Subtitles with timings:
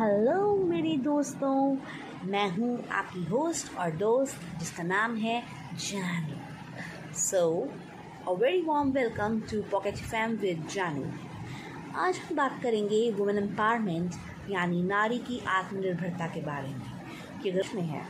[0.00, 1.76] Hello मेरी दोस्तों,
[2.26, 5.40] मैं हूँ आपकी होस्ट और दोस्त, जिसका नाम है
[5.78, 6.36] Janu.
[7.20, 7.40] So
[8.28, 11.04] a very warm welcome to pocket fam with Janu
[11.96, 14.14] आज हम बात करेंगे वुमेन एम्पावरमेंट
[14.50, 18.02] यानी नारी की आत्मनिर्भरता के बारे में इंग्लिश में है,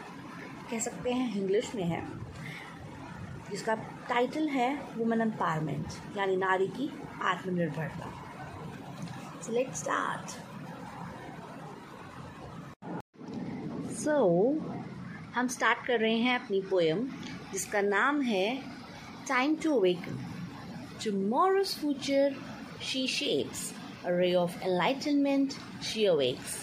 [0.70, 2.02] कह सकते हैं इंग्लिश में है।
[3.50, 3.74] जिसका
[4.08, 6.90] टाइटल है वुमेन एम्पावरमेंट यानी नारी की
[7.24, 8.12] आत्मनिर्भरता।
[9.50, 10.38] Let's start.
[14.00, 17.00] सो so, हम स्टार्ट कर रहे हैं अपनी पोएम
[17.52, 18.46] जिसका नाम है
[19.28, 20.18] time to awaken
[21.04, 22.36] tomorrow's future
[22.82, 23.72] she shapes
[24.06, 26.56] a ray of enlightenment she awakes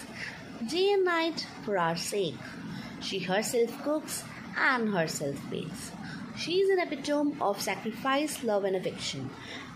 [0.72, 3.18] day and night for our sake she
[3.52, 4.22] herself cooks
[4.58, 5.90] and herself packs
[6.38, 9.28] She is an epitome of sacrifice, love, and affection,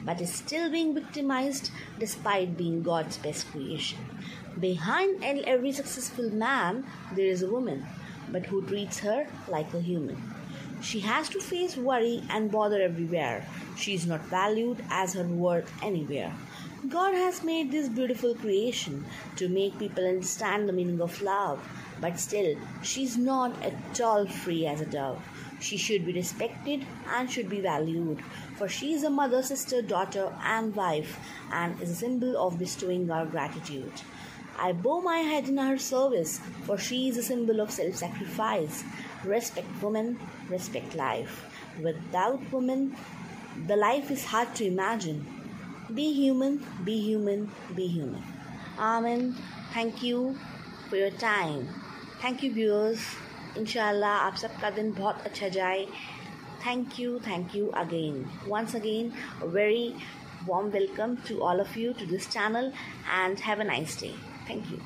[0.04, 3.98] but is still being victimized despite being God's best creation.
[4.60, 6.86] Behind every successful man,
[7.16, 7.84] there is a woman,
[8.30, 10.16] but who treats her like a human.
[10.80, 13.44] She has to face worry and bother everywhere.
[13.76, 16.32] She is not valued as her worth anywhere.
[16.88, 21.60] God has made this beautiful creation to make people understand the meaning of love,
[22.00, 25.22] but still, she is not at all free as a dove.
[25.62, 28.20] She should be respected and should be valued,
[28.56, 31.20] for she is a mother, sister, daughter, and wife,
[31.52, 33.92] and is a symbol of bestowing our gratitude.
[34.58, 38.82] I bow my head in her service, for she is a symbol of self sacrifice.
[39.24, 40.18] Respect woman,
[40.48, 41.46] respect life.
[41.80, 42.96] Without woman,
[43.68, 45.24] the life is hard to imagine.
[45.94, 48.22] Be human, be human, be human.
[48.78, 49.36] Amen.
[49.72, 50.36] Thank you
[50.90, 51.68] for your time.
[52.20, 53.00] Thank you, viewers.
[53.58, 55.84] इंशाल्लाह आप सबका दिन बहुत अच्छा जाए।
[56.66, 59.12] Thank you thank you again once again
[59.54, 59.94] very
[60.44, 62.72] warm welcome to all of you to this channel
[63.10, 64.12] and have a nice day
[64.48, 64.78] thank you